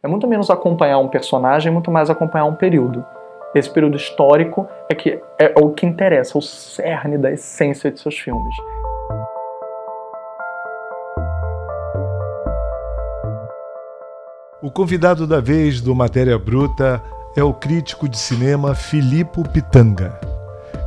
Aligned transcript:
É 0.00 0.06
muito 0.06 0.28
menos 0.28 0.48
acompanhar 0.48 0.98
um 0.98 1.08
personagem, 1.08 1.72
muito 1.72 1.90
mais 1.90 2.08
acompanhar 2.08 2.44
um 2.44 2.54
período. 2.54 3.04
Esse 3.52 3.68
período 3.68 3.96
histórico 3.96 4.68
é 4.88 4.94
que 4.94 5.20
é 5.36 5.52
o 5.60 5.70
que 5.72 5.84
interessa, 5.84 6.38
o 6.38 6.42
cerne 6.42 7.18
da 7.18 7.32
essência 7.32 7.90
de 7.90 7.98
seus 7.98 8.16
filmes. 8.16 8.54
O 14.62 14.70
convidado 14.70 15.26
da 15.26 15.40
vez 15.40 15.80
do 15.80 15.96
Matéria 15.96 16.38
Bruta 16.38 17.02
é 17.36 17.42
o 17.42 17.52
crítico 17.52 18.08
de 18.08 18.18
cinema 18.18 18.76
Filippo 18.76 19.48
Pitanga. 19.48 20.20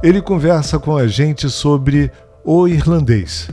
Ele 0.02 0.22
conversa 0.22 0.80
com 0.80 0.96
a 0.96 1.06
gente 1.06 1.50
sobre 1.50 2.10
O 2.46 2.66
Irlandês, 2.66 3.50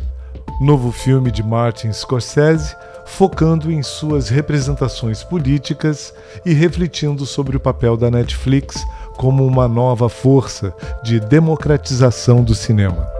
novo 0.60 0.90
filme 0.90 1.30
de 1.30 1.42
Martin 1.42 1.92
Scorsese, 1.92 2.76
focando 3.06 3.70
em 3.70 3.82
suas 3.82 4.28
representações 4.28 5.22
políticas 5.22 6.12
e 6.44 6.52
refletindo 6.52 7.24
sobre 7.24 7.56
o 7.56 7.60
papel 7.60 7.96
da 7.96 8.10
Netflix 8.10 8.86
como 9.16 9.46
uma 9.46 9.66
nova 9.66 10.08
força 10.08 10.74
de 11.02 11.18
democratização 11.20 12.44
do 12.44 12.54
cinema. 12.54 13.17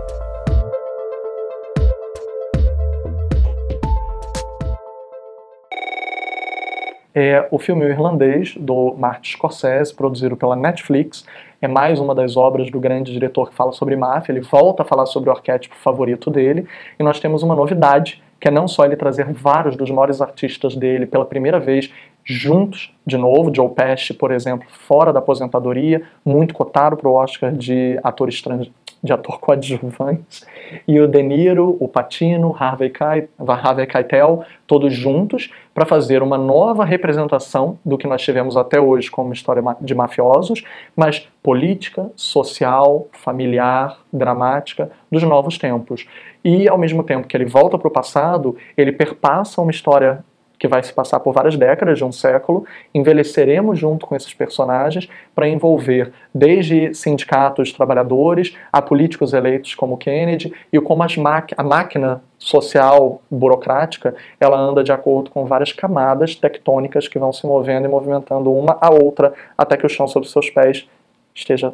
É 7.21 7.49
o 7.51 7.59
filme 7.59 7.85
Irlandês, 7.85 8.55
do 8.57 8.95
Martin 8.97 9.33
Scorsese, 9.33 9.93
produzido 9.93 10.37
pela 10.37 10.55
Netflix. 10.55 11.27
É 11.61 11.67
mais 11.67 11.99
uma 11.99 12.15
das 12.15 12.37
obras 12.37 12.71
do 12.71 12.79
grande 12.79 13.11
diretor 13.11 13.51
que 13.51 13.57
fala 13.57 13.73
sobre 13.73 13.97
máfia. 13.97 14.31
Ele 14.31 14.41
volta 14.41 14.85
a 14.85 14.87
falar 14.87 15.05
sobre 15.05 15.29
o 15.29 15.33
arquétipo 15.33 15.75
favorito 15.75 16.31
dele. 16.31 16.65
E 16.97 17.03
nós 17.03 17.19
temos 17.19 17.43
uma 17.43 17.57
novidade, 17.57 18.23
que 18.39 18.47
é 18.47 18.53
não 18.53 18.69
só 18.69 18.85
ele 18.85 18.95
trazer 18.95 19.33
vários 19.33 19.75
dos 19.75 19.91
maiores 19.91 20.21
artistas 20.21 20.77
dele 20.77 21.07
pela 21.07 21.25
primeira 21.25 21.59
vez 21.59 21.93
juntos 22.23 22.95
de 23.05 23.17
novo, 23.17 23.53
Joe 23.53 23.71
Pesci, 23.71 24.15
por 24.15 24.31
exemplo, 24.31 24.69
fora 24.71 25.13
da 25.13 25.19
aposentadoria, 25.19 26.03
muito 26.25 26.55
cotado 26.55 26.97
para 26.97 27.09
o 27.09 27.15
Oscar 27.15 27.51
de 27.51 27.99
ator 28.05 28.29
estrangeiro, 28.29 28.73
de 29.03 29.13
ator 29.13 29.39
coadjuvante, 29.39 30.45
e 30.87 31.01
o 31.01 31.07
De 31.07 31.23
Niro, 31.23 31.77
o 31.81 31.89
Patino, 31.89 32.55
Harvey, 32.59 32.91
Keitel, 32.91 33.29
Harvey 33.47 33.87
Keitel 33.87 34.45
todos 34.67 34.93
juntos, 34.93 35.51
para 35.73 35.87
fazer 35.87 36.23
uma 36.23 36.37
nova 36.37 36.85
representação 36.85 37.79
do 37.85 37.97
que 37.97 38.07
nós 38.07 38.21
tivemos 38.23 38.57
até 38.57 38.81
hoje 38.81 39.11
como 39.11 39.33
história 39.33 39.63
de 39.81 39.95
mafiosos, 39.95 40.65
mas 40.97 41.29
política, 41.43 42.11
social, 42.17 43.07
familiar, 43.13 43.99
dramática, 44.13 44.91
dos 45.11 45.23
novos 45.23 45.57
tempos. 45.57 46.07
E, 46.45 46.69
ao 46.69 46.77
mesmo 46.77 47.03
tempo 47.03 47.27
que 47.27 47.37
ele 47.37 47.45
volta 47.45 47.79
para 47.79 47.89
o 47.89 47.91
passado, 47.91 48.57
ele 48.77 48.93
perpassa 48.93 49.61
uma 49.61 49.71
história 49.71 50.25
que 50.59 50.67
vai 50.67 50.83
se 50.83 50.93
passar 50.93 51.21
por 51.21 51.33
várias 51.33 51.57
décadas 51.57 51.99
de 51.99 52.05
um 52.05 52.11
século, 52.11 52.65
envelheceremos 52.93 53.79
junto 53.79 54.07
com 54.07 54.17
esses 54.17 54.35
personagens 54.35 55.09
para 55.35 55.49
envolver 55.49 56.13
desde 56.35 56.93
sindicatos 56.95 57.73
trabalhadores 57.73 58.57
a 58.73 58.83
políticos 58.83 59.33
eleitos 59.33 59.75
como 59.75 59.97
Kennedy 59.97 60.53
e 60.73 60.81
como 60.81 61.03
a 61.03 61.63
máquina 61.63 62.23
social 62.39 63.23
burocrática 63.31 64.15
ela 64.41 64.59
anda 64.59 64.83
de 64.83 64.93
acordo 64.93 65.31
com 65.31 65.45
várias 65.45 65.73
camadas 65.73 66.35
tectônicas 66.35 67.07
que 67.07 67.19
vão 67.19 67.33
se 67.33 67.47
movendo 67.47 67.87
e 67.87 67.89
movimentando 67.89 68.53
uma 68.53 68.77
a 68.81 68.91
outra 68.91 69.33
até 69.57 69.77
que 69.77 69.87
o 69.87 69.89
chão 69.89 70.07
sob 70.07 70.27
seus 70.29 70.51
pés 70.51 70.89
esteja 71.35 71.73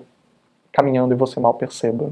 caminhando 0.73 1.15
e 1.15 1.17
você 1.17 1.39
mal 1.39 1.55
perceba. 1.55 2.11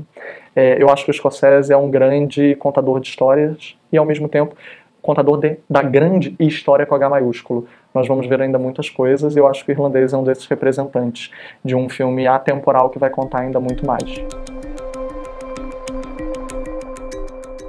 É, 0.55 0.81
eu 0.81 0.89
acho 0.89 1.05
que 1.05 1.11
o 1.11 1.14
Scorsese 1.14 1.73
é 1.73 1.77
um 1.77 1.91
grande 1.91 2.55
contador 2.57 3.01
de 3.01 3.09
histórias 3.09 3.77
e 3.91 3.98
ao 3.98 4.07
mesmo 4.07 4.29
tempo 4.29 4.55
contador 5.03 5.39
de, 5.39 5.58
da 5.69 5.83
grande 5.83 6.34
história 6.39 6.86
com 6.86 6.95
H 6.95 7.11
maiúsculo. 7.11 7.67
Nós 7.92 8.06
vamos 8.06 8.27
ver 8.27 8.41
ainda 8.41 8.58
muitas 8.58 8.89
coisas 8.89 9.34
e 9.34 9.39
eu 9.39 9.47
acho 9.48 9.64
que 9.64 9.70
o 9.70 9.75
Irlandês 9.75 10.12
é 10.12 10.17
um 10.17 10.22
desses 10.22 10.47
representantes 10.47 11.31
de 11.64 11.75
um 11.75 11.89
filme 11.89 12.27
atemporal 12.27 12.89
que 12.89 12.98
vai 12.98 13.11
contar 13.11 13.41
ainda 13.41 13.58
muito 13.58 13.84
mais. 13.84 14.05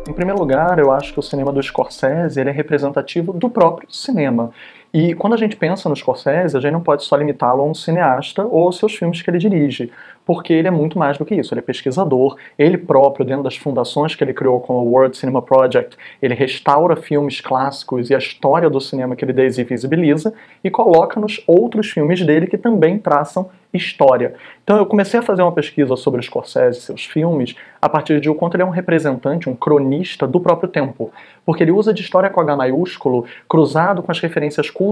Em 0.07 0.13
primeiro 0.13 0.39
lugar, 0.39 0.77
eu 0.77 0.91
acho 0.91 1.11
que 1.11 1.19
o 1.19 1.23
cinema 1.23 1.51
do 1.51 1.63
Scorsese 1.63 2.39
ele 2.39 2.49
é 2.49 2.53
representativo 2.53 3.33
do 3.33 3.49
próprio 3.49 3.91
cinema. 3.91 4.51
E 4.93 5.15
quando 5.15 5.33
a 5.33 5.37
gente 5.37 5.55
pensa 5.55 5.89
no 5.89 5.95
Scorsese, 5.95 6.55
a 6.55 6.59
gente 6.59 6.71
não 6.71 6.81
pode 6.81 7.03
só 7.03 7.15
limitá-lo 7.15 7.63
a 7.63 7.65
um 7.65 7.73
cineasta 7.73 8.45
ou 8.45 8.65
aos 8.65 8.77
seus 8.77 8.93
filmes 8.95 9.23
que 9.23 9.29
ele 9.29 9.39
dirige 9.39 9.91
porque 10.25 10.53
ele 10.53 10.67
é 10.67 10.71
muito 10.71 10.97
mais 10.97 11.17
do 11.17 11.25
que 11.25 11.35
isso. 11.35 11.53
Ele 11.53 11.59
é 11.59 11.63
pesquisador, 11.63 12.37
ele 12.57 12.77
próprio, 12.77 13.25
dentro 13.25 13.43
das 13.43 13.57
fundações 13.57 14.15
que 14.15 14.23
ele 14.23 14.33
criou 14.33 14.59
com 14.59 14.73
o 14.73 14.91
World 14.91 15.15
Cinema 15.17 15.41
Project, 15.41 15.97
ele 16.21 16.33
restaura 16.33 16.95
filmes 16.95 17.41
clássicos 17.41 18.09
e 18.09 18.15
a 18.15 18.17
história 18.17 18.69
do 18.69 18.79
cinema 18.79 19.15
que 19.15 19.25
ele 19.25 19.33
visibiliza 19.63 20.33
e 20.63 20.69
coloca 20.69 21.19
nos 21.19 21.41
outros 21.47 21.89
filmes 21.89 22.25
dele 22.25 22.47
que 22.47 22.57
também 22.57 22.97
traçam 22.97 23.49
história. 23.73 24.35
Então 24.63 24.77
eu 24.77 24.85
comecei 24.85 25.19
a 25.19 25.23
fazer 25.23 25.41
uma 25.41 25.51
pesquisa 25.51 25.95
sobre 25.95 26.19
o 26.19 26.23
Scorsese 26.23 26.77
e 26.77 26.81
seus 26.81 27.05
filmes 27.05 27.55
a 27.81 27.89
partir 27.89 28.21
de 28.21 28.29
o 28.29 28.35
quanto 28.35 28.55
ele 28.55 28.61
é 28.61 28.65
um 28.65 28.69
representante, 28.69 29.49
um 29.49 29.55
cronista 29.55 30.27
do 30.27 30.39
próprio 30.39 30.69
tempo. 30.69 31.11
Porque 31.43 31.63
ele 31.63 31.71
usa 31.71 31.91
de 31.91 32.01
história 32.01 32.29
com 32.29 32.39
H 32.39 32.55
maiúsculo, 32.55 33.25
cruzado 33.49 34.03
com 34.03 34.11
as 34.11 34.19
referências 34.19 34.69
culturais 34.69 34.82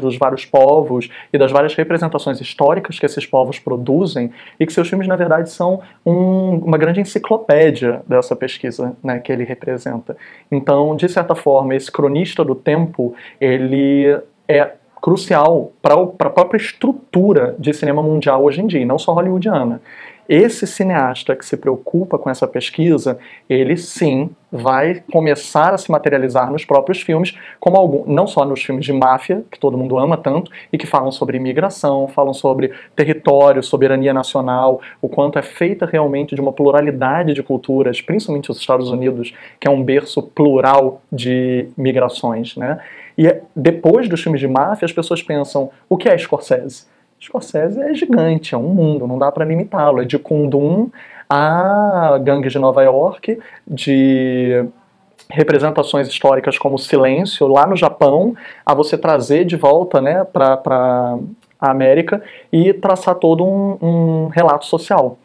dos 0.00 0.18
vários 0.18 0.44
povos 0.44 1.08
e 1.32 1.38
das 1.38 1.50
várias 1.50 1.74
representações 1.74 2.40
históricas 2.40 2.98
que 2.98 3.06
esses 3.06 3.24
povos 3.24 3.58
produzem, 3.58 4.30
e 4.58 4.66
que 4.66 4.72
seus 4.72 4.88
filmes, 4.88 5.08
na 5.08 5.16
verdade, 5.16 5.50
são 5.50 5.80
um, 6.04 6.56
uma 6.58 6.76
grande 6.76 7.00
enciclopédia 7.00 8.02
dessa 8.06 8.34
pesquisa 8.36 8.96
né, 9.02 9.18
que 9.20 9.32
ele 9.32 9.44
representa. 9.44 10.16
Então, 10.50 10.96
de 10.96 11.08
certa 11.08 11.34
forma, 11.34 11.74
esse 11.74 11.90
cronista 11.90 12.44
do 12.44 12.54
tempo, 12.54 13.14
ele 13.40 14.18
é 14.46 14.72
crucial 15.00 15.72
para 15.80 15.94
a 15.94 16.30
própria 16.30 16.58
estrutura 16.58 17.54
de 17.58 17.72
cinema 17.72 18.02
mundial 18.02 18.42
hoje 18.42 18.60
em 18.60 18.66
dia, 18.66 18.84
não 18.84 18.98
só 18.98 19.12
hollywoodiana. 19.12 19.80
Esse 20.28 20.66
cineasta 20.66 21.34
que 21.34 21.46
se 21.46 21.56
preocupa 21.56 22.18
com 22.18 22.28
essa 22.28 22.46
pesquisa, 22.46 23.18
ele 23.48 23.78
sim 23.78 24.28
vai 24.52 25.02
começar 25.10 25.72
a 25.72 25.78
se 25.78 25.90
materializar 25.90 26.52
nos 26.52 26.66
próprios 26.66 27.00
filmes, 27.00 27.34
como 27.58 27.78
algum, 27.78 28.04
não 28.12 28.26
só 28.26 28.44
nos 28.44 28.62
filmes 28.62 28.84
de 28.84 28.92
máfia, 28.92 29.42
que 29.50 29.58
todo 29.58 29.78
mundo 29.78 29.96
ama 29.96 30.18
tanto, 30.18 30.50
e 30.70 30.76
que 30.76 30.86
falam 30.86 31.10
sobre 31.10 31.38
imigração, 31.38 32.08
falam 32.08 32.34
sobre 32.34 32.72
território, 32.94 33.62
soberania 33.62 34.12
nacional, 34.12 34.82
o 35.00 35.08
quanto 35.08 35.38
é 35.38 35.42
feita 35.42 35.86
realmente 35.86 36.34
de 36.34 36.42
uma 36.42 36.52
pluralidade 36.52 37.32
de 37.32 37.42
culturas, 37.42 38.02
principalmente 38.02 38.50
os 38.50 38.58
Estados 38.58 38.90
Unidos, 38.90 39.32
que 39.58 39.66
é 39.66 39.70
um 39.70 39.82
berço 39.82 40.22
plural 40.22 41.00
de 41.10 41.68
migrações, 41.74 42.54
né? 42.54 42.78
E 43.16 43.34
depois 43.56 44.08
dos 44.08 44.22
filmes 44.22 44.40
de 44.40 44.46
máfia, 44.46 44.84
as 44.84 44.92
pessoas 44.92 45.22
pensam, 45.22 45.70
o 45.88 45.96
que 45.96 46.08
é 46.08 46.16
Scorsese? 46.18 46.86
Scorsese 47.20 47.80
é 47.80 47.94
gigante, 47.94 48.54
é 48.54 48.58
um 48.58 48.68
mundo, 48.68 49.06
não 49.06 49.18
dá 49.18 49.30
para 49.30 49.44
limitá-lo. 49.44 50.02
É 50.02 50.04
de 50.04 50.18
Kundum 50.18 50.90
a 51.28 52.18
Gangue 52.22 52.48
de 52.48 52.58
Nova 52.58 52.82
York, 52.82 53.38
de 53.66 54.64
representações 55.30 56.08
históricas 56.08 56.56
como 56.56 56.78
Silêncio, 56.78 57.46
lá 57.46 57.66
no 57.66 57.76
Japão, 57.76 58.34
a 58.64 58.74
você 58.74 58.96
trazer 58.96 59.44
de 59.44 59.56
volta 59.56 60.00
né, 60.00 60.24
para 60.24 61.18
a 61.60 61.70
América 61.70 62.22
e 62.50 62.72
traçar 62.72 63.16
todo 63.16 63.44
um, 63.44 63.76
um 63.82 64.26
relato 64.28 64.64
social. 64.64 65.18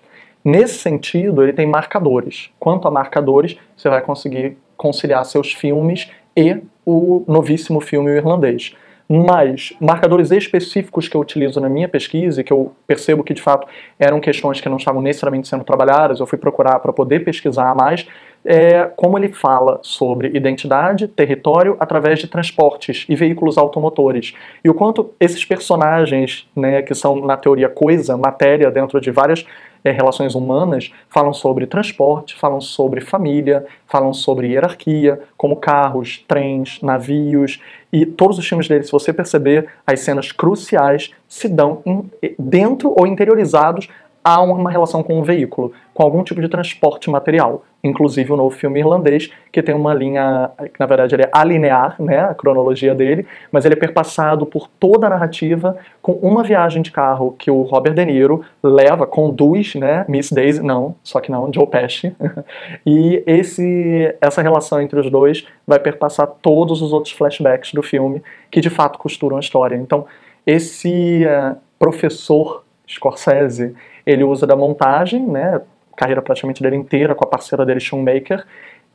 Nesse 0.44 0.80
sentido, 0.80 1.42
ele 1.42 1.54
tem 1.54 1.66
marcadores. 1.66 2.50
Quanto 2.60 2.86
a 2.88 2.92
marcadores, 2.92 3.58
você 3.78 3.88
vai 3.88 4.02
conseguir 4.02 4.58
conciliar 4.75 5.24
seus 5.24 5.54
filmes 5.54 6.12
e 6.36 6.58
o 6.86 7.24
novíssimo 7.28 7.80
filme 7.80 8.12
irlandês. 8.12 8.75
Mas 9.08 9.74
marcadores 9.80 10.31
específicos 10.31 11.08
que 11.08 11.16
eu 11.16 11.22
utilizo 11.22 11.59
na 11.59 11.69
minha 11.69 11.90
pesquisa 11.90 12.41
e 12.41 12.44
que 12.44 12.53
eu 12.53 12.74
percebo 12.88 13.24
que 13.24 13.34
de 13.34 13.41
fato 13.41 13.68
eram 14.00 14.19
questões 14.19 14.62
que 14.62 14.69
não 14.69 14.78
estavam 14.78 15.02
necessariamente 15.02 15.47
sendo 15.47 15.64
trabalhadas, 15.64 16.19
eu 16.19 16.25
fui 16.25 16.38
procurar 16.38 16.80
para 16.80 16.94
poder 16.94 17.24
pesquisar 17.24 17.75
mais, 17.75 18.08
é 18.46 18.90
como 18.96 19.18
ele 19.18 19.30
fala 19.30 19.80
sobre 19.81 20.30
identidade, 20.36 21.08
território 21.08 21.78
através 21.80 22.19
de 22.19 22.28
transportes 22.28 23.06
e 23.08 23.16
veículos 23.16 23.58
automotores. 23.58 24.34
E 24.63 24.69
o 24.69 24.74
quanto 24.74 25.12
esses 25.19 25.46
personagens, 25.46 26.48
né, 26.56 26.81
que 26.81 26.94
são 26.94 27.25
na 27.25 27.38
teoria 27.38 27.69
coisa, 27.69 28.18
matéria 28.18 28.69
dentro 28.69 29.00
de 29.00 29.12
várias 29.12 29.45
é, 29.83 29.91
relações 29.91 30.35
humanas 30.35 30.91
falam 31.09 31.33
sobre 31.33 31.68
transporte, 31.68 32.35
falam 32.35 32.62
sobre 32.62 33.01
família, 33.01 33.65
falam 33.85 34.13
sobre 34.13 34.47
hierarquia, 34.47 35.19
como 35.38 35.57
carros, 35.57 36.24
trens, 36.27 36.80
navios. 36.81 37.62
E 37.91 38.06
todos 38.06 38.38
os 38.39 38.47
filmes 38.47 38.68
dele, 38.68 38.83
se 38.83 38.91
você 38.91 39.12
perceber, 39.12 39.68
as 39.85 40.00
cenas 40.00 40.31
cruciais 40.31 41.12
se 41.27 41.47
dão 41.47 41.81
em, 41.85 42.09
dentro 42.39 42.94
ou 42.97 43.06
interiorizados 43.06 43.89
há 44.24 44.42
uma 44.42 44.72
relação 44.72 45.04
com 45.04 45.20
um 45.20 45.24
veículo, 45.24 45.74
com 45.94 46.04
algum 46.04 46.24
tipo 46.24 46.42
de 46.42 46.48
transporte 46.48 47.10
material. 47.10 47.64
Inclusive 47.84 48.31
o 48.31 48.38
novo 48.38 48.56
filme 48.56 48.80
irlandês, 48.80 49.30
que 49.52 49.62
tem 49.62 49.75
uma 49.75 49.94
linha, 49.94 50.50
que 50.58 50.80
na 50.80 50.86
verdade 50.86 51.16
ele 51.16 51.24
é 51.24 51.30
alinear, 51.34 52.02
né, 52.02 52.20
a 52.20 52.34
cronologia 52.34 52.96
dele, 52.96 53.28
mas 53.52 53.66
ele 53.66 53.74
é 53.74 53.78
perpassado 53.78 54.46
por 54.46 54.70
toda 54.80 55.08
a 55.08 55.10
narrativa 55.10 55.78
com 56.02 56.14
uma 56.14 56.44
viagem 56.44 56.81
de 56.81 56.92
carro 56.92 57.36
que 57.38 57.52
o 57.52 57.64
Robert 57.64 57.94
De 57.94 58.06
Niro 58.06 58.42
leva, 58.64 59.06
conduz, 59.06 59.75
né, 59.75 60.06
Miss 60.08 60.31
Daisy, 60.31 60.64
não, 60.64 60.96
só 61.04 61.20
que 61.20 61.30
não, 61.30 61.52
Joe 61.54 61.68
Pesci. 61.68 62.16
e 62.86 63.22
esse, 63.28 64.16
essa 64.22 64.42
relação 64.42 64.81
entre 64.81 64.98
os 64.98 65.10
dois 65.10 65.46
vai 65.68 65.80
perpassar 65.80 66.28
todos 66.42 66.81
os 66.81 66.94
outros 66.94 67.14
flashbacks 67.14 67.74
do 67.74 67.84
filme, 67.84 68.24
que 68.50 68.62
de 68.62 68.70
fato 68.70 68.98
costuram 68.98 69.36
a 69.36 69.42
história. 69.42 69.75
Então, 69.75 70.06
esse 70.46 71.25
uh, 71.25 71.58
professor 71.78 72.64
Scorsese, 72.94 73.75
ele 74.06 74.24
usa 74.24 74.45
da 74.45 74.56
montagem, 74.56 75.25
né, 75.25 75.62
carreira 75.95 76.22
praticamente 76.22 76.62
dele 76.62 76.75
inteira 76.75 77.16
com 77.16 77.24
a 77.24 77.28
parceira 77.28 77.66
dele, 77.66 77.80
Shoemaker, 77.80 78.45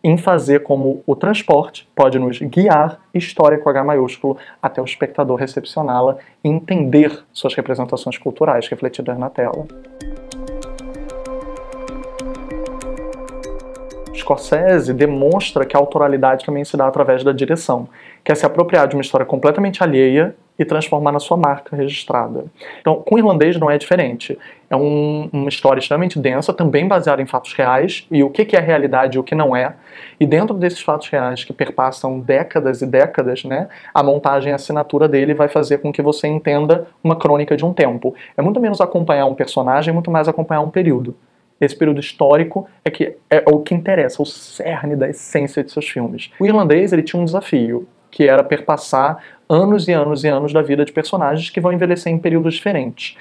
em 0.02 0.16
fazer 0.16 0.62
como 0.62 1.02
o 1.06 1.16
transporte 1.16 1.88
pode 1.94 2.18
nos 2.18 2.38
guiar 2.38 3.00
história 3.12 3.58
com 3.58 3.68
H 3.68 3.82
maiúsculo 3.82 4.36
até 4.62 4.80
o 4.80 4.84
espectador 4.84 5.36
recepcioná-la 5.36 6.18
e 6.42 6.48
entender 6.48 7.24
suas 7.32 7.54
representações 7.54 8.16
culturais 8.16 8.68
refletidas 8.68 9.18
na 9.18 9.28
tela. 9.28 9.66
Scorsese 14.14 14.92
demonstra 14.92 15.64
que 15.64 15.76
a 15.76 15.80
autoralidade 15.80 16.44
também 16.44 16.64
se 16.64 16.76
dá 16.76 16.86
através 16.86 17.24
da 17.24 17.32
direção, 17.32 17.88
que 18.22 18.30
é 18.30 18.34
se 18.34 18.44
apropriar 18.44 18.86
de 18.86 18.94
uma 18.94 19.02
história 19.02 19.24
completamente 19.24 19.82
alheia 19.82 20.36
e 20.58 20.64
transformar 20.64 21.12
na 21.12 21.20
sua 21.20 21.36
marca 21.36 21.76
registrada. 21.76 22.46
Então, 22.80 22.96
com 22.96 23.14
o 23.14 23.18
irlandês 23.18 23.58
não 23.58 23.70
é 23.70 23.78
diferente. 23.78 24.36
É 24.68 24.74
um, 24.74 25.30
uma 25.32 25.48
história 25.48 25.78
extremamente 25.78 26.18
densa, 26.18 26.52
também 26.52 26.88
baseada 26.88 27.22
em 27.22 27.26
fatos 27.26 27.52
reais, 27.54 28.06
e 28.10 28.22
o 28.22 28.30
que, 28.30 28.44
que 28.44 28.56
é 28.56 28.60
realidade 28.60 29.16
e 29.16 29.20
o 29.20 29.22
que 29.22 29.34
não 29.34 29.54
é. 29.54 29.74
E 30.18 30.26
dentro 30.26 30.56
desses 30.56 30.80
fatos 30.80 31.08
reais 31.08 31.44
que 31.44 31.52
perpassam 31.52 32.18
décadas 32.18 32.82
e 32.82 32.86
décadas, 32.86 33.44
né, 33.44 33.68
a 33.94 34.02
montagem 34.02 34.50
e 34.50 34.52
a 34.52 34.56
assinatura 34.56 35.08
dele 35.08 35.32
vai 35.32 35.48
fazer 35.48 35.78
com 35.78 35.92
que 35.92 36.02
você 36.02 36.26
entenda 36.26 36.88
uma 37.02 37.14
crônica 37.14 37.56
de 37.56 37.64
um 37.64 37.72
tempo. 37.72 38.14
É 38.36 38.42
muito 38.42 38.60
menos 38.60 38.80
acompanhar 38.80 39.26
um 39.26 39.34
personagem, 39.34 39.94
muito 39.94 40.10
mais 40.10 40.26
acompanhar 40.26 40.60
um 40.60 40.70
período 40.70 41.14
esse 41.60 41.74
período 41.74 41.98
histórico 41.98 42.68
é 42.84 42.90
que 42.90 43.16
é 43.28 43.42
o 43.46 43.60
que 43.60 43.74
interessa, 43.74 44.22
o 44.22 44.26
cerne 44.26 44.94
da 44.94 45.08
essência 45.08 45.64
de 45.64 45.72
seus 45.72 45.88
filmes. 45.88 46.30
O 46.38 46.46
irlandês 46.46 46.92
ele 46.92 47.02
tinha 47.02 47.20
um 47.20 47.24
desafio, 47.24 47.88
que 48.10 48.28
era 48.28 48.42
perpassar 48.42 49.18
anos 49.48 49.88
e 49.88 49.92
anos 49.92 50.24
e 50.24 50.28
anos 50.28 50.52
da 50.52 50.62
vida 50.62 50.84
de 50.84 50.92
personagens 50.92 51.50
que 51.50 51.60
vão 51.60 51.72
envelhecer 51.72 52.12
em 52.12 52.18
períodos 52.18 52.54
diferentes. 52.54 53.16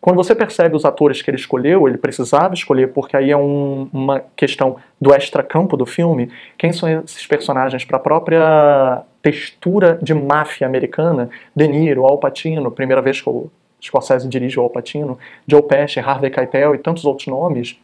Quando 0.00 0.16
você 0.16 0.34
percebe 0.34 0.74
os 0.74 0.84
atores 0.84 1.20
que 1.20 1.30
ele 1.30 1.36
escolheu, 1.36 1.86
ele 1.86 1.98
precisava 1.98 2.54
escolher, 2.54 2.88
porque 2.88 3.16
aí 3.16 3.30
é 3.30 3.36
um, 3.36 3.88
uma 3.92 4.20
questão 4.34 4.76
do 4.98 5.12
extra-campo 5.12 5.76
do 5.76 5.84
filme, 5.84 6.30
quem 6.56 6.72
são 6.72 6.88
esses 6.88 7.26
personagens 7.26 7.84
para 7.84 7.98
a 7.98 8.00
própria 8.00 9.02
textura 9.20 9.98
de 10.00 10.14
máfia 10.14 10.66
americana, 10.66 11.28
De 11.54 11.68
Niro, 11.68 12.06
Al 12.06 12.16
Pacino, 12.18 12.70
primeira 12.70 13.02
vez 13.02 13.20
que 13.20 13.28
o 13.28 13.50
Scorsese 13.82 14.26
dirige 14.26 14.58
o 14.58 14.62
Al 14.62 14.70
Pacino, 14.70 15.18
Joe 15.46 15.62
Pesci, 15.62 16.00
Harvey 16.00 16.30
Keitel 16.30 16.74
e 16.74 16.78
tantos 16.78 17.04
outros 17.04 17.26
nomes, 17.26 17.78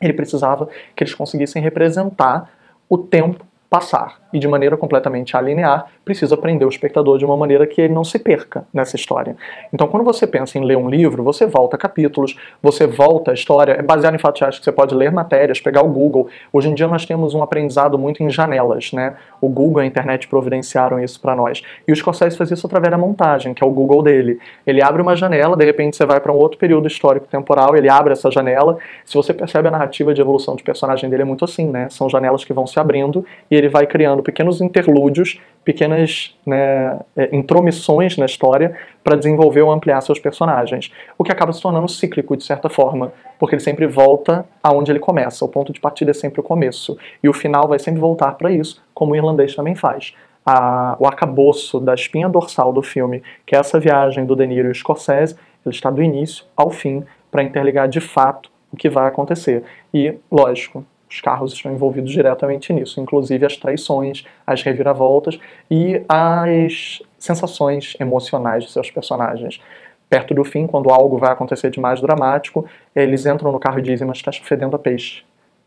ele 0.00 0.12
precisava 0.12 0.68
que 0.96 1.04
eles 1.04 1.14
conseguissem 1.14 1.62
representar 1.62 2.50
o 2.88 2.98
tempo 2.98 3.46
passar 3.72 4.20
e 4.34 4.38
de 4.38 4.46
maneira 4.46 4.76
completamente 4.76 5.34
alinear, 5.34 5.86
precisa 6.04 6.36
prender 6.36 6.66
o 6.66 6.70
espectador 6.70 7.16
de 7.16 7.24
uma 7.24 7.38
maneira 7.38 7.66
que 7.66 7.80
ele 7.80 7.94
não 7.94 8.04
se 8.04 8.18
perca 8.18 8.66
nessa 8.72 8.96
história. 8.96 9.34
Então, 9.72 9.88
quando 9.88 10.04
você 10.04 10.26
pensa 10.26 10.58
em 10.58 10.64
ler 10.64 10.76
um 10.76 10.90
livro, 10.90 11.22
você 11.22 11.46
volta 11.46 11.78
capítulos, 11.78 12.36
você 12.62 12.86
volta 12.86 13.30
a 13.30 13.34
história, 13.34 13.72
é 13.72 13.82
baseado 13.82 14.14
em 14.14 14.18
fatos 14.18 14.42
reais 14.42 14.58
que 14.58 14.64
você 14.64 14.72
pode 14.72 14.94
ler 14.94 15.10
matérias, 15.10 15.58
pegar 15.58 15.82
o 15.82 15.88
Google. 15.88 16.28
Hoje 16.52 16.68
em 16.68 16.74
dia 16.74 16.86
nós 16.86 17.06
temos 17.06 17.34
um 17.34 17.42
aprendizado 17.42 17.98
muito 17.98 18.22
em 18.22 18.28
janelas, 18.28 18.92
né? 18.92 19.14
O 19.40 19.48
Google 19.48 19.82
e 19.82 19.84
a 19.84 19.86
internet 19.86 20.28
providenciaram 20.28 21.02
isso 21.02 21.18
para 21.18 21.34
nós. 21.34 21.62
E 21.88 21.92
o 21.92 21.96
Scorsese 21.96 22.36
faz 22.36 22.50
isso 22.50 22.66
através 22.66 22.90
da 22.90 22.98
montagem, 22.98 23.54
que 23.54 23.64
é 23.64 23.66
o 23.66 23.70
Google 23.70 24.02
dele. 24.02 24.38
Ele 24.66 24.82
abre 24.82 25.00
uma 25.00 25.16
janela, 25.16 25.56
de 25.56 25.64
repente 25.64 25.96
você 25.96 26.04
vai 26.04 26.20
para 26.20 26.30
um 26.30 26.36
outro 26.36 26.58
período 26.58 26.86
histórico 26.86 27.26
temporal, 27.26 27.74
ele 27.74 27.88
abre 27.88 28.12
essa 28.12 28.30
janela. 28.30 28.76
Se 29.06 29.14
você 29.14 29.32
percebe 29.32 29.68
a 29.68 29.70
narrativa 29.70 30.12
de 30.12 30.20
evolução 30.20 30.56
de 30.56 30.62
personagem 30.62 31.08
dele 31.08 31.22
é 31.22 31.24
muito 31.24 31.42
assim, 31.42 31.66
né? 31.70 31.88
São 31.88 32.10
janelas 32.10 32.44
que 32.44 32.52
vão 32.52 32.66
se 32.66 32.78
abrindo 32.78 33.24
e 33.50 33.61
ele 33.62 33.68
vai 33.68 33.86
criando 33.86 34.24
pequenos 34.24 34.60
interlúdios, 34.60 35.40
pequenas 35.64 36.36
né, 36.44 36.98
é, 37.16 37.34
intromissões 37.34 38.16
na 38.16 38.26
história 38.26 38.76
para 39.04 39.16
desenvolver 39.16 39.62
ou 39.62 39.70
ampliar 39.70 40.00
seus 40.00 40.18
personagens. 40.18 40.90
O 41.16 41.22
que 41.22 41.30
acaba 41.30 41.52
se 41.52 41.62
tornando 41.62 41.88
cíclico, 41.88 42.36
de 42.36 42.42
certa 42.42 42.68
forma, 42.68 43.12
porque 43.38 43.54
ele 43.54 43.62
sempre 43.62 43.86
volta 43.86 44.44
aonde 44.60 44.90
ele 44.90 44.98
começa. 44.98 45.44
O 45.44 45.48
ponto 45.48 45.72
de 45.72 45.78
partida 45.78 46.10
é 46.10 46.14
sempre 46.14 46.40
o 46.40 46.42
começo. 46.42 46.98
E 47.22 47.28
o 47.28 47.32
final 47.32 47.68
vai 47.68 47.78
sempre 47.78 48.00
voltar 48.00 48.32
para 48.32 48.50
isso, 48.50 48.82
como 48.92 49.12
o 49.12 49.16
irlandês 49.16 49.54
também 49.54 49.76
faz. 49.76 50.12
A, 50.44 50.96
o 50.98 51.06
arcabouço 51.06 51.78
da 51.78 51.94
espinha 51.94 52.28
dorsal 52.28 52.72
do 52.72 52.82
filme, 52.82 53.22
que 53.46 53.54
é 53.54 53.60
essa 53.60 53.78
viagem 53.78 54.26
do 54.26 54.34
De 54.34 54.44
Niro 54.44 54.66
e 54.66 54.72
o 54.72 54.74
Scorsese, 54.74 55.36
ele 55.64 55.72
está 55.72 55.88
do 55.88 56.02
início 56.02 56.44
ao 56.56 56.68
fim 56.68 57.04
para 57.30 57.44
interligar 57.44 57.88
de 57.88 58.00
fato 58.00 58.50
o 58.72 58.76
que 58.76 58.88
vai 58.88 59.06
acontecer. 59.06 59.62
E, 59.94 60.14
lógico, 60.28 60.84
os 61.12 61.20
carros 61.20 61.52
estão 61.52 61.70
envolvidos 61.70 62.10
diretamente 62.10 62.72
nisso, 62.72 62.98
inclusive 63.00 63.44
as 63.44 63.56
traições, 63.56 64.24
as 64.46 64.62
reviravoltas 64.62 65.38
e 65.70 66.02
as 66.08 67.02
sensações 67.18 67.94
emocionais 68.00 68.64
de 68.64 68.70
seus 68.70 68.90
personagens. 68.90 69.60
Perto 70.08 70.34
do 70.34 70.42
fim, 70.42 70.66
quando 70.66 70.90
algo 70.90 71.18
vai 71.18 71.32
acontecer 71.32 71.70
de 71.70 71.78
mais 71.78 72.00
dramático, 72.00 72.64
eles 72.96 73.26
entram 73.26 73.52
no 73.52 73.60
carro 73.60 73.78
e 73.78 73.82
dizem: 73.82 74.06
Mas 74.06 74.18
está 74.18 74.32
fedendo 74.32 74.74
a 74.74 74.78
peixe. 74.78 75.22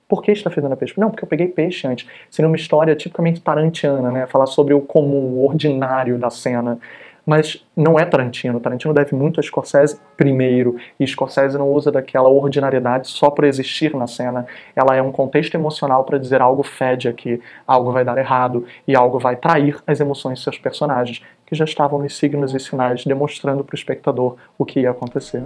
Por 0.07 0.21
que 0.21 0.31
está 0.31 0.49
fedendo 0.49 0.73
a 0.73 0.77
peixe? 0.77 0.93
Não, 0.97 1.09
porque 1.09 1.23
eu 1.23 1.27
peguei 1.27 1.47
peixe 1.47 1.87
antes. 1.87 2.07
Seria 2.29 2.47
uma 2.47 2.55
história 2.55 2.95
tipicamente 2.95 3.41
tarantiana, 3.41 4.11
né? 4.11 4.27
Falar 4.27 4.45
sobre 4.45 4.73
o 4.73 4.81
comum, 4.81 5.33
o 5.33 5.45
ordinário 5.45 6.17
da 6.17 6.29
cena 6.29 6.79
mas 7.25 7.65
não 7.75 7.99
é 7.99 8.05
Tarantino. 8.05 8.59
Tarantino 8.59 8.93
deve 8.93 9.15
muito 9.15 9.39
a 9.39 9.43
Scorsese 9.43 9.99
primeiro, 10.15 10.77
e 10.99 11.07
Scorsese 11.07 11.57
não 11.57 11.69
usa 11.71 11.91
daquela 11.91 12.29
ordinariedade 12.29 13.07
só 13.07 13.29
por 13.29 13.45
existir 13.45 13.95
na 13.95 14.07
cena. 14.07 14.45
Ela 14.75 14.95
é 14.95 15.01
um 15.01 15.11
contexto 15.11 15.55
emocional 15.55 16.03
para 16.03 16.19
dizer 16.19 16.41
algo 16.41 16.63
fede 16.63 17.07
aqui, 17.07 17.41
algo 17.65 17.91
vai 17.91 18.05
dar 18.05 18.17
errado 18.17 18.65
e 18.87 18.95
algo 18.95 19.19
vai 19.19 19.35
trair 19.35 19.77
as 19.87 19.99
emoções 19.99 20.37
de 20.39 20.43
seus 20.43 20.57
personagens, 20.57 21.21
que 21.45 21.55
já 21.55 21.65
estavam 21.65 21.99
nos 21.99 22.17
signos 22.17 22.53
e 22.53 22.59
sinais 22.59 23.03
demonstrando 23.05 23.63
para 23.63 23.73
o 23.73 23.77
espectador 23.77 24.35
o 24.57 24.65
que 24.65 24.81
ia 24.81 24.91
acontecer. 24.91 25.43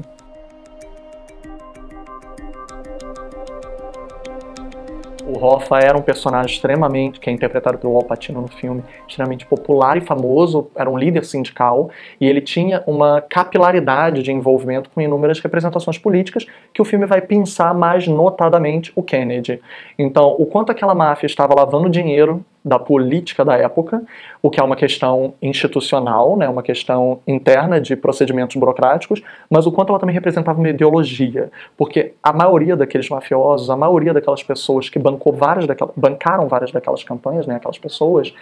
Hoffa 5.41 5.79
era 5.79 5.97
um 5.97 6.01
personagem 6.01 6.53
extremamente, 6.53 7.19
que 7.19 7.29
é 7.29 7.33
interpretado 7.33 7.77
pelo 7.77 7.95
Al 7.95 8.03
Pacino 8.03 8.41
no 8.41 8.47
filme, 8.47 8.83
extremamente 9.07 9.45
popular 9.45 9.97
e 9.97 10.01
famoso, 10.01 10.69
era 10.75 10.89
um 10.89 10.97
líder 10.97 11.25
sindical, 11.25 11.89
e 12.19 12.27
ele 12.27 12.41
tinha 12.41 12.83
uma 12.85 13.21
capilaridade 13.21 14.21
de 14.21 14.31
envolvimento 14.31 14.89
com 14.89 15.01
inúmeras 15.01 15.39
representações 15.39 15.97
políticas 15.97 16.45
que 16.73 16.81
o 16.81 16.85
filme 16.85 17.05
vai 17.05 17.21
pensar 17.21 17.73
mais 17.73 18.07
notadamente 18.07 18.91
o 18.95 19.03
Kennedy. 19.03 19.61
Então, 19.97 20.35
o 20.37 20.45
quanto 20.45 20.71
aquela 20.71 20.93
máfia 20.93 21.27
estava 21.27 21.53
lavando 21.55 21.89
dinheiro 21.89 22.43
da 22.63 22.77
política 22.77 23.45
da 23.45 23.55
época, 23.55 24.01
o 24.41 24.49
que 24.49 24.59
é 24.59 24.63
uma 24.63 24.75
questão 24.75 25.33
institucional, 25.41 26.35
né, 26.35 26.47
uma 26.49 26.61
questão 26.61 27.19
interna 27.25 27.79
de 27.79 27.95
procedimentos 27.95 28.55
burocráticos, 28.55 29.21
mas 29.49 29.65
o 29.65 29.71
quanto 29.71 29.89
ela 29.89 29.99
também 29.99 30.13
representava 30.13 30.59
uma 30.59 30.69
ideologia, 30.69 31.49
porque 31.77 32.13
a 32.21 32.33
maioria 32.33 32.75
daqueles 32.75 33.09
mafiosos, 33.09 33.69
a 33.69 33.77
maioria 33.77 34.13
daquelas 34.13 34.43
pessoas 34.43 34.89
que 34.89 34.99
bancou 34.99 35.31
várias 35.31 35.65
daquelas, 35.65 35.93
bancaram 35.95 36.47
várias 36.47 36.71
daquelas 36.71 37.03
campanhas, 37.03 37.47
né, 37.47 37.55
aquelas 37.55 37.77
pessoas, 37.77 38.33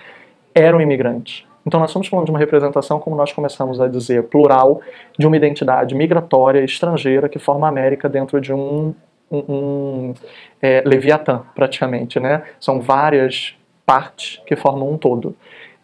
eram 0.53 0.81
imigrantes. 0.81 1.45
Então 1.67 1.81
nós 1.81 1.89
estamos 1.89 2.07
falando 2.07 2.25
de 2.25 2.31
uma 2.31 2.39
representação, 2.39 2.97
como 2.97 3.15
nós 3.15 3.33
começamos 3.33 3.81
a 3.81 3.89
dizer, 3.89 4.23
plural, 4.23 4.81
de 5.19 5.27
uma 5.27 5.35
identidade 5.35 5.93
migratória 5.93 6.63
estrangeira 6.63 7.27
que 7.27 7.37
forma 7.37 7.67
a 7.67 7.69
América 7.69 8.07
dentro 8.07 8.39
de 8.39 8.53
um, 8.53 8.95
um, 9.29 9.37
um 9.49 10.13
é, 10.61 10.81
Leviatã, 10.85 11.41
praticamente, 11.53 12.21
né? 12.21 12.43
São 12.57 12.79
várias 12.79 13.56
partes 13.87 14.41
que 14.45 14.57
formam 14.57 14.91
um 14.91 14.97
todo. 14.97 15.33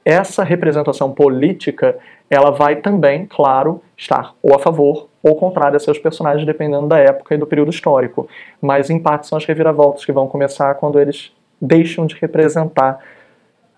Essa 0.03 0.43
representação 0.43 1.13
política, 1.13 1.97
ela 2.29 2.51
vai 2.51 2.75
também, 2.75 3.25
claro, 3.25 3.81
estar 3.95 4.35
ou 4.43 4.53
a 4.53 4.59
favor 4.59 5.07
ou 5.23 5.37
contrária 5.37 5.77
a 5.77 5.79
seus 5.79 5.97
personagens, 5.97 6.45
dependendo 6.45 6.85
da 6.85 6.99
época 6.99 7.33
e 7.33 7.37
do 7.37 7.47
período 7.47 7.71
histórico. 7.71 8.27
Mas, 8.61 8.89
em 8.89 8.99
parte, 8.99 9.27
são 9.27 9.37
as 9.37 9.45
reviravoltas 9.45 10.03
que 10.03 10.11
vão 10.11 10.27
começar 10.27 10.75
quando 10.75 10.99
eles 10.99 11.31
deixam 11.61 12.05
de 12.05 12.15
representar 12.15 12.99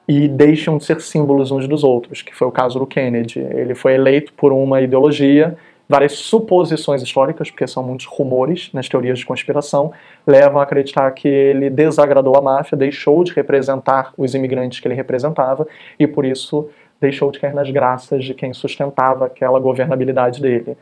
e 0.08 0.27
deixam 0.27 0.79
de 0.79 0.86
ser 0.86 1.00
símbolos 1.01 1.51
uns 1.51 1.67
dos 1.67 1.84
outros, 1.84 2.24
que 2.24 2.36
foi 2.36 2.48
o 2.48 2.51
caso 2.51 2.79
do 2.79 2.88
Kennedy. 2.88 3.39
Ele 3.39 3.75
foi 3.75 3.94
eleito 3.94 4.34
por 4.34 4.51
uma 4.51 4.82
ideologia 4.82 5.55
várias 5.88 6.13
suposições 6.13 7.01
históricas, 7.01 7.51
porque 7.51 7.68
são 7.68 7.84
muitos 7.84 8.06
rumores 8.06 8.70
nas 8.74 8.89
teorias 8.89 9.20
de 9.20 9.25
conspiração, 9.25 9.92
levam 10.25 10.60
a 10.60 10.63
acreditar 10.63 11.10
que 11.12 11.27
ele 11.27 11.70
desagradou 11.70 12.36
a 12.36 12.42
máfia, 12.42 12.77
deixou 12.77 13.24
de 13.24 13.32
representar 13.34 14.13
os 14.18 14.34
imigrantes 14.34 14.80
que 14.80 14.88
ele 14.88 14.96
representava 14.96 15.68
e 16.00 16.08
por 16.08 16.25
isso 16.25 16.68
deixou 17.00 17.30
de 17.30 17.39
cair 17.39 17.54
nas 17.54 17.70
graças 17.70 18.24
de 18.24 18.34
quem 18.34 18.54
sustentava 18.54 19.25
aquela 19.25 19.60
governabilidade 19.60 20.42
dele. 20.42 20.75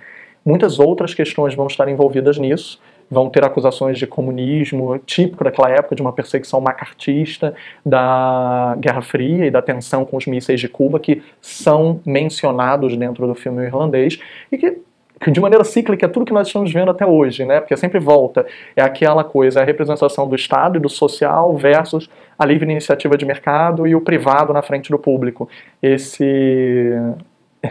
Muitas 0.45 0.77
outras 0.79 1.13
questões 1.13 1.55
vão 1.55 1.67
estar 1.67 1.87
envolvidas 1.87 2.37
nisso. 2.37 2.79
vão 3.09 3.29
ter 3.29 3.43
acusações 3.43 3.99
de 3.99 4.07
comunismo, 4.07 4.97
típico 4.99 5.43
daquela 5.43 5.69
época, 5.69 5.95
de 5.95 6.01
uma 6.01 6.11
perseguição 6.11 6.59
macartista 6.59 7.53
da 7.85 8.75
Guerra 8.79 9.01
Fria 9.01 9.45
e 9.45 9.51
da 9.51 9.61
tensão 9.61 10.03
com 10.03 10.17
os 10.17 10.25
mísseis 10.25 10.59
de 10.59 10.67
Cuba, 10.67 10.99
que 10.99 11.21
são 11.39 11.99
mencionados 12.05 12.95
dentro 12.97 13.27
do 13.27 13.35
filme 13.35 13.63
irlandês 13.63 14.17
e 14.51 14.57
que 14.57 14.81
de 15.31 15.39
maneira 15.39 15.63
cíclica 15.63 16.05
é 16.05 16.09
tudo 16.09 16.25
que 16.25 16.33
nós 16.33 16.47
estamos 16.47 16.71
vendo 16.71 16.91
até 16.91 17.05
hoje, 17.05 17.45
né? 17.45 17.59
Porque 17.59 17.75
sempre 17.77 17.99
volta. 17.99 18.45
É 18.75 18.81
aquela 18.81 19.23
coisa, 19.23 19.61
a 19.61 19.63
representação 19.63 20.27
do 20.27 20.35
Estado 20.35 20.77
e 20.77 20.81
do 20.81 20.89
social 20.89 21.55
versus 21.55 22.09
a 22.37 22.45
livre 22.45 22.69
iniciativa 22.69 23.17
de 23.17 23.25
mercado 23.25 23.87
e 23.87 23.95
o 23.95 24.01
privado 24.01 24.51
na 24.53 24.61
frente 24.61 24.91
do 24.91 24.99
público. 24.99 25.47
Esse 25.81 26.91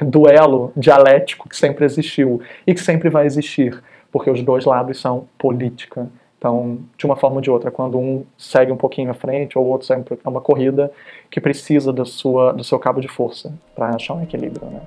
duelo 0.00 0.72
dialético 0.76 1.48
que 1.48 1.56
sempre 1.56 1.84
existiu 1.84 2.40
e 2.66 2.72
que 2.72 2.80
sempre 2.80 3.10
vai 3.10 3.26
existir, 3.26 3.82
porque 4.10 4.30
os 4.30 4.42
dois 4.42 4.64
lados 4.64 5.00
são 5.00 5.26
política. 5.36 6.08
Então, 6.38 6.78
de 6.98 7.06
uma 7.06 7.14
forma 7.14 7.36
ou 7.36 7.42
de 7.42 7.50
outra, 7.50 7.70
quando 7.70 7.96
um 7.98 8.24
segue 8.36 8.72
um 8.72 8.76
pouquinho 8.76 9.10
à 9.10 9.14
frente 9.14 9.56
ou 9.56 9.64
o 9.64 9.68
outro 9.68 9.86
segue 9.86 10.04
é 10.24 10.28
uma 10.28 10.40
corrida 10.40 10.90
que 11.30 11.40
precisa 11.40 11.92
da 11.92 12.04
sua, 12.04 12.52
do 12.52 12.64
seu 12.64 12.78
cabo 12.78 13.00
de 13.00 13.06
força 13.06 13.52
para 13.76 13.94
achar 13.94 14.14
um 14.14 14.22
equilíbrio, 14.22 14.66
né? 14.68 14.80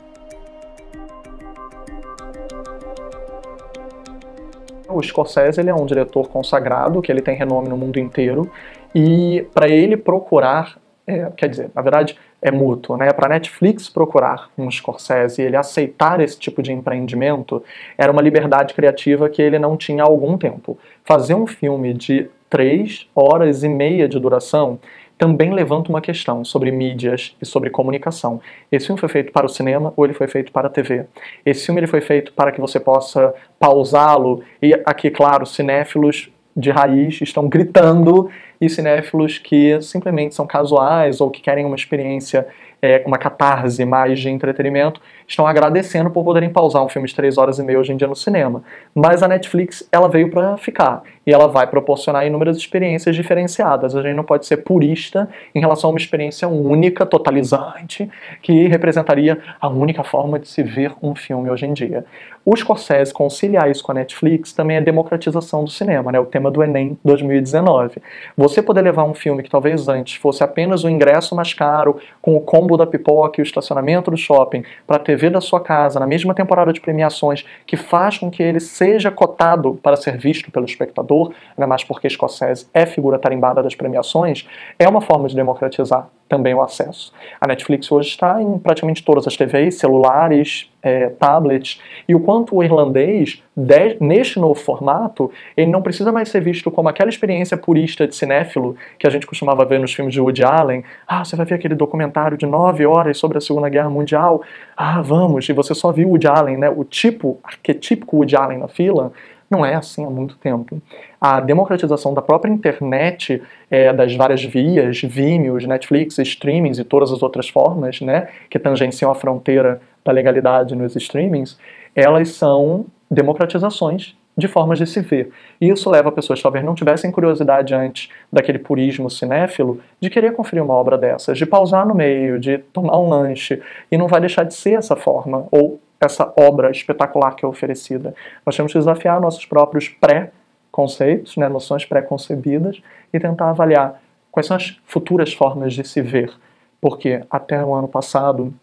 O 4.87 5.01
Scorsese 5.01 5.59
ele 5.59 5.69
é 5.69 5.75
um 5.75 5.85
diretor 5.85 6.27
consagrado, 6.29 7.01
que 7.01 7.11
ele 7.11 7.21
tem 7.21 7.35
renome 7.35 7.67
no 7.67 7.77
mundo 7.77 7.99
inteiro, 7.99 8.49
e 8.93 9.45
para 9.53 9.67
ele 9.67 9.97
procurar, 9.97 10.77
é, 11.05 11.31
quer 11.35 11.49
dizer, 11.49 11.69
na 11.73 11.81
verdade 11.81 12.17
é 12.41 12.51
mútuo, 12.51 12.95
né? 12.95 13.11
Para 13.11 13.29
Netflix 13.29 13.89
procurar 13.89 14.49
um 14.57 14.69
Scorsese 14.69 15.41
e 15.41 15.45
ele 15.45 15.55
aceitar 15.55 16.19
esse 16.19 16.37
tipo 16.37 16.61
de 16.61 16.71
empreendimento 16.71 17.63
era 17.97 18.11
uma 18.11 18.21
liberdade 18.21 18.73
criativa 18.75 19.27
que 19.27 19.41
ele 19.41 19.57
não 19.57 19.75
tinha 19.75 20.03
há 20.03 20.05
algum 20.05 20.37
tempo. 20.37 20.77
Fazer 21.03 21.33
um 21.33 21.47
filme 21.47 21.93
de 21.93 22.29
três 22.49 23.07
horas 23.15 23.63
e 23.63 23.69
meia 23.69 24.07
de 24.07 24.19
duração 24.19 24.79
também 25.17 25.53
levanta 25.53 25.89
uma 25.89 26.01
questão 26.01 26.43
sobre 26.43 26.72
mídias 26.72 27.36
e 27.41 27.45
sobre 27.45 27.69
comunicação. 27.69 28.41
Esse 28.72 28.88
filme 28.88 29.00
foi 29.00 29.10
feito 29.10 29.31
para 29.31 29.45
o 29.45 29.50
cinema 29.50 29.93
ou 29.95 30.05
ele 30.05 30.13
foi 30.13 30.27
feito 30.27 30.51
para 30.51 30.67
a 30.67 30.69
TV? 30.69 31.05
Esse 31.45 31.65
filme 31.65 31.79
ele 31.79 31.88
foi 31.88 32.01
feito 32.01 32.34
para 32.34 32.51
que 32.51 32.60
você 32.60 32.79
possa 32.79 33.34
pausá-lo 33.60 34.43
e 34.62 34.74
aqui, 34.86 35.10
claro, 35.10 35.45
cinéfilos 35.45 36.29
de 36.55 36.72
raiz 36.72 37.22
estão 37.22 37.48
gritando 37.50 38.29
e 38.59 38.69
cinéfilos 38.69 39.38
que 39.38 39.79
simplesmente 39.81 40.35
são 40.35 40.45
casuais 40.47 41.21
ou 41.21 41.29
que 41.29 41.41
querem 41.41 41.65
uma 41.65 41.75
experiência 41.75 42.47
é, 42.85 43.01
uma 43.05 43.17
catarse 43.17 43.83
mais 43.83 44.19
de 44.19 44.29
entretenimento, 44.29 45.01
estão 45.27 45.47
agradecendo 45.47 46.12
por 46.12 46.24
poderem 46.24 46.50
pausar 46.50 46.83
um 46.83 46.89
filme 46.89 47.07
de 47.07 47.15
3 47.15 47.38
horas 47.38 47.57
e 47.57 47.63
meia 47.63 47.79
hoje 47.79 47.91
em 47.91 47.97
dia 47.97 48.07
no 48.07 48.15
cinema. 48.15 48.63
Mas 48.93 49.24
a 49.24 49.27
Netflix, 49.27 49.88
ela 49.91 50.07
veio 50.07 50.29
para 50.29 50.55
ficar 50.57 51.01
e 51.25 51.33
ela 51.33 51.47
vai 51.47 51.65
proporcionar 51.65 52.27
inúmeras 52.27 52.57
experiências 52.57 53.15
diferenciadas. 53.15 53.95
A 53.95 54.03
gente 54.03 54.15
não 54.15 54.24
pode 54.24 54.45
ser 54.45 54.57
purista 54.57 55.27
em 55.55 55.59
relação 55.59 55.89
a 55.89 55.93
uma 55.93 56.00
experiência 56.00 56.47
única, 56.47 57.05
totalizante, 57.05 58.09
que 58.43 58.67
representaria 58.67 59.39
a 59.59 59.67
única 59.67 60.03
forma 60.03 60.38
de 60.38 60.47
se 60.47 60.62
ver 60.62 60.93
um 61.01 61.15
filme 61.15 61.50
hoje 61.50 61.65
em 61.65 61.74
dia. 61.74 62.05
O 62.45 62.55
Scorsese 62.55 63.12
conciliar 63.12 63.71
isso 63.71 63.83
com 63.83 63.91
a 63.91 63.95
Netflix 63.95 64.53
também 64.53 64.77
é 64.77 64.81
democratização 64.81 65.63
do 65.63 65.71
cinema, 65.71 66.12
né? 66.12 66.19
o 66.19 66.25
tema 66.27 66.51
do 66.51 66.62
Enem 66.62 66.95
2019. 67.03 68.00
Você 68.38 68.44
poder 68.61 68.81
levar 68.81 69.03
um 69.03 69.13
filme 69.13 69.43
que 69.43 69.49
talvez 69.49 69.87
antes 69.87 70.15
fosse 70.15 70.43
apenas 70.43 70.83
o 70.83 70.89
ingresso 70.89 71.35
mais 71.35 71.53
caro, 71.53 71.99
com 72.21 72.35
o 72.35 72.41
combo 72.41 72.77
da 72.77 72.85
pipoca 72.85 73.39
e 73.39 73.41
o 73.41 73.43
estacionamento 73.43 74.11
do 74.11 74.17
shopping, 74.17 74.63
para 74.85 74.97
a 74.97 74.99
TV 74.99 75.29
da 75.29 75.41
sua 75.41 75.59
casa, 75.59 75.99
na 75.99 76.07
mesma 76.07 76.33
temporada 76.33 76.71
de 76.71 76.81
premiações, 76.81 77.45
que 77.65 77.75
faz 77.75 78.17
com 78.17 78.29
que 78.29 78.43
ele 78.43 78.59
seja 78.59 79.09
cotado 79.11 79.79
para 79.81 79.95
ser 79.95 80.17
visto 80.17 80.51
pelo 80.51 80.65
espectador, 80.65 81.33
ainda 81.57 81.67
mais 81.67 81.83
porque 81.83 82.09
Scorsese 82.09 82.67
é 82.73 82.85
figura 82.85 83.19
tarimbada 83.19 83.63
das 83.63 83.75
premiações, 83.75 84.47
é 84.77 84.87
uma 84.87 85.01
forma 85.01 85.27
de 85.27 85.35
democratizar 85.35 86.09
também 86.27 86.53
o 86.53 86.62
acesso. 86.62 87.13
A 87.39 87.48
Netflix 87.48 87.91
hoje 87.91 88.10
está 88.10 88.41
em 88.41 88.58
praticamente 88.58 89.03
todas 89.03 89.27
as 89.27 89.36
TVs, 89.38 89.75
celulares, 89.75 90.70
é, 90.82 91.10
tablets, 91.10 91.82
e 92.08 92.15
o 92.15 92.20
quanto 92.20 92.55
o 92.55 92.63
irlandês, 92.63 93.41
de, 93.55 93.98
neste 94.00 94.39
novo 94.39 94.55
formato, 94.55 95.32
ele 95.55 95.72
não 95.72 95.82
precisa 95.82 96.12
mais 96.12 96.29
ser 96.29 96.41
visto 96.41 96.70
como 96.70 96.89
aquela 96.89 97.10
experiência 97.10 97.58
purista 97.58 98.08
de 98.08 98.15
cinéfilo 98.15 98.75
que 99.00 99.08
a 99.08 99.10
gente 99.10 99.25
costumava 99.25 99.65
ver 99.65 99.79
nos 99.79 99.94
filmes 99.94 100.13
de 100.13 100.22
Woody 100.22 100.44
Allen. 100.44 100.84
Ah, 101.08 101.24
você 101.24 101.36
vai 101.36 101.46
ver 101.46 101.55
aquele 101.55 101.75
documentário 101.75 102.38
de 102.38 102.46
nove 102.46 102.86
horas 102.86 103.17
sobre 103.17 103.38
a 103.38 103.41
Segunda 103.41 103.70
Guerra 103.70 103.89
Mundial. 103.89 104.41
Ah, 104.75 105.01
vamos, 105.01 105.48
e 105.48 105.53
você 105.53 105.74
só 105.74 105.91
viu 105.91 106.10
Woody 106.10 106.27
Allen, 106.27 106.58
né? 106.58 106.70
O 106.70 106.84
tipo 106.84 107.39
arquetípico 107.44 108.17
Woody 108.17 108.36
Allen 108.36 108.60
na 108.60 108.67
fila. 108.67 109.12
Não 109.49 109.65
é 109.65 109.75
assim 109.75 110.05
há 110.05 110.09
muito 110.09 110.37
tempo. 110.37 110.81
A 111.21 111.39
democratização 111.39 112.13
da 112.13 112.21
própria 112.21 112.51
internet, 112.51 113.41
é, 113.69 113.93
das 113.93 114.15
várias 114.15 114.43
vias, 114.43 115.01
Vimeo, 115.01 115.57
Netflix, 115.67 116.17
streamings 116.17 116.79
e 116.79 116.83
todas 116.83 117.11
as 117.11 117.21
outras 117.21 117.47
formas, 117.47 118.01
né, 118.01 118.27
que 118.49 118.57
tangenciam 118.57 119.11
a 119.11 119.15
fronteira 119.15 119.79
da 120.03 120.11
legalidade 120.11 120.75
nos 120.75 120.95
streamings, 120.95 121.57
elas 121.95 122.29
são 122.29 122.85
democratizações 123.09 124.15
de 124.37 124.47
formas 124.47 124.77
de 124.77 124.85
se 124.85 124.99
ver. 124.99 125.31
E 125.61 125.69
isso 125.69 125.89
leva 125.89 126.11
pessoas 126.11 126.39
que 126.39 126.43
talvez 126.43 126.63
não 126.63 126.75
tivessem 126.75 127.11
curiosidade 127.11 127.73
antes 127.73 128.09
daquele 128.31 128.59
purismo 128.59 129.09
cinéfilo 129.09 129.79
de 129.99 130.09
querer 130.09 130.33
conferir 130.33 130.63
uma 130.63 130.73
obra 130.73 130.97
dessas, 130.97 131.37
de 131.37 131.45
pausar 131.45 131.87
no 131.87 131.95
meio, 131.95 132.39
de 132.39 132.57
tomar 132.57 132.99
um 132.99 133.07
lanche, 133.07 133.61
e 133.89 133.97
não 133.97 134.07
vai 134.07 134.19
deixar 134.19 134.43
de 134.43 134.53
ser 134.53 134.73
essa 134.73 134.95
forma, 134.95 135.47
ou 135.51 135.79
essa 135.99 136.31
obra 136.37 136.71
espetacular 136.71 137.35
que 137.35 137.45
é 137.45 137.47
oferecida. 137.47 138.13
Nós 138.45 138.55
temos 138.55 138.71
que 138.71 138.79
desafiar 138.79 139.19
nossos 139.19 139.45
próprios 139.45 139.89
pré-conceitos, 139.89 141.37
né, 141.37 141.47
noções 141.47 141.85
pré-concebidas, 141.85 142.81
e 143.13 143.19
tentar 143.19 143.49
avaliar 143.49 144.01
quais 144.31 144.47
são 144.47 144.57
as 144.57 144.79
futuras 144.85 145.33
formas 145.33 145.73
de 145.73 145.87
se 145.87 146.01
ver. 146.01 146.33
Porque 146.81 147.23
até 147.29 147.63
o 147.63 147.73
ano 147.73 147.87
passado, 147.87 148.53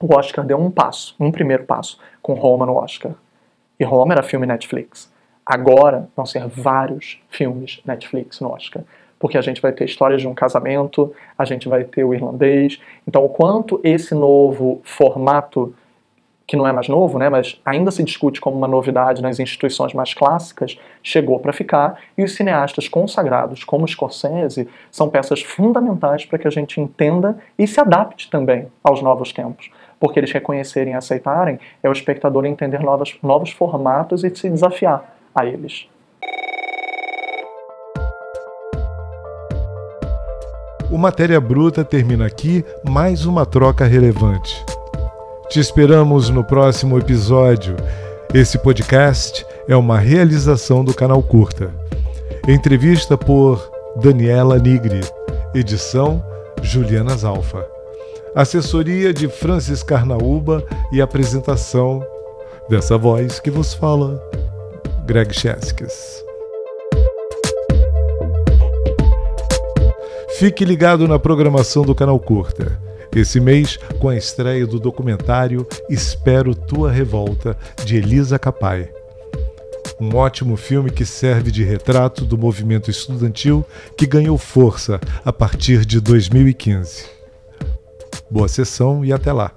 o 0.00 0.14
Oscar 0.14 0.44
deu 0.44 0.58
um 0.58 0.70
passo, 0.70 1.14
um 1.18 1.30
primeiro 1.30 1.64
passo, 1.64 1.98
com 2.20 2.34
Roma 2.34 2.66
no 2.66 2.76
Oscar. 2.76 3.12
E 3.78 3.84
Roma 3.84 4.14
era 4.14 4.22
filme 4.22 4.46
Netflix. 4.46 5.12
Agora 5.46 6.08
vão 6.16 6.26
ser 6.26 6.46
vários 6.46 7.20
filmes 7.28 7.80
Netflix 7.84 8.40
no 8.40 8.50
Oscar. 8.50 8.82
Porque 9.18 9.38
a 9.38 9.40
gente 9.40 9.62
vai 9.62 9.72
ter 9.72 9.84
histórias 9.84 10.20
de 10.20 10.28
um 10.28 10.34
casamento, 10.34 11.14
a 11.38 11.44
gente 11.44 11.68
vai 11.68 11.84
ter 11.84 12.04
o 12.04 12.12
irlandês. 12.12 12.80
Então, 13.06 13.24
o 13.24 13.28
quanto 13.28 13.80
esse 13.82 14.14
novo 14.14 14.80
formato 14.84 15.74
que 16.46 16.56
não 16.56 16.66
é 16.66 16.72
mais 16.72 16.88
novo, 16.88 17.18
né, 17.18 17.28
mas 17.28 17.60
ainda 17.64 17.90
se 17.90 18.02
discute 18.02 18.40
como 18.40 18.56
uma 18.56 18.68
novidade 18.68 19.22
nas 19.22 19.40
instituições 19.40 19.94
mais 19.94 20.12
clássicas, 20.12 20.78
chegou 21.02 21.38
para 21.38 21.52
ficar, 21.52 21.98
e 22.16 22.22
os 22.22 22.34
cineastas 22.34 22.86
consagrados 22.86 23.64
como 23.64 23.88
Scorsese 23.88 24.68
são 24.90 25.08
peças 25.08 25.42
fundamentais 25.42 26.24
para 26.26 26.38
que 26.38 26.46
a 26.46 26.50
gente 26.50 26.80
entenda 26.80 27.38
e 27.58 27.66
se 27.66 27.80
adapte 27.80 28.30
também 28.30 28.68
aos 28.82 29.00
novos 29.00 29.32
tempos. 29.32 29.70
Porque 29.98 30.20
eles 30.20 30.32
reconhecerem 30.32 30.92
e 30.92 30.96
aceitarem 30.96 31.58
é 31.82 31.88
o 31.88 31.92
espectador 31.92 32.44
entender 32.44 32.80
novos, 32.80 33.16
novos 33.22 33.50
formatos 33.50 34.22
e 34.22 34.34
se 34.34 34.50
desafiar 34.50 35.16
a 35.34 35.46
eles. 35.46 35.88
O 40.90 40.98
Matéria 40.98 41.40
Bruta 41.40 41.84
termina 41.84 42.26
aqui 42.26 42.64
mais 42.84 43.24
uma 43.24 43.46
troca 43.46 43.84
relevante. 43.84 44.73
Te 45.48 45.60
esperamos 45.60 46.30
no 46.30 46.42
próximo 46.42 46.98
episódio. 46.98 47.76
Esse 48.32 48.58
podcast 48.58 49.46
é 49.68 49.76
uma 49.76 49.98
realização 49.98 50.84
do 50.84 50.92
canal 50.92 51.22
Curta. 51.22 51.72
Entrevista 52.48 53.16
por 53.16 53.70
Daniela 53.96 54.58
Nigri. 54.58 55.00
Edição 55.54 56.24
Juliana 56.62 57.16
Zalfa. 57.16 57.64
Assessoria 58.34 59.12
de 59.12 59.28
Francis 59.28 59.82
Carnaúba 59.82 60.64
e 60.90 61.00
apresentação 61.00 62.04
dessa 62.68 62.98
voz 62.98 63.38
que 63.38 63.50
vos 63.50 63.74
fala, 63.74 64.20
Greg 65.06 65.32
Cheskes. 65.32 66.24
Fique 70.38 70.64
ligado 70.64 71.06
na 71.06 71.18
programação 71.18 71.84
do 71.84 71.94
canal 71.94 72.18
Curta. 72.18 72.76
Esse 73.14 73.38
mês, 73.38 73.78
com 74.00 74.08
a 74.08 74.16
estreia 74.16 74.66
do 74.66 74.80
documentário 74.80 75.66
Espero 75.88 76.54
Tua 76.54 76.90
Revolta, 76.90 77.56
de 77.84 77.96
Elisa 77.96 78.38
Capai. 78.40 78.90
Um 80.00 80.16
ótimo 80.16 80.56
filme 80.56 80.90
que 80.90 81.06
serve 81.06 81.52
de 81.52 81.62
retrato 81.62 82.24
do 82.24 82.36
movimento 82.36 82.90
estudantil 82.90 83.64
que 83.96 84.06
ganhou 84.06 84.36
força 84.36 85.00
a 85.24 85.32
partir 85.32 85.86
de 85.86 86.00
2015. 86.00 87.04
Boa 88.28 88.48
sessão 88.48 89.04
e 89.04 89.12
até 89.12 89.32
lá! 89.32 89.52